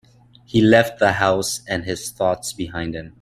He 0.45 0.61
left 0.63 0.97
the 0.97 1.11
house 1.11 1.61
and 1.67 1.83
his 1.85 2.09
thoughts 2.09 2.53
behind 2.53 2.95
him. 2.95 3.09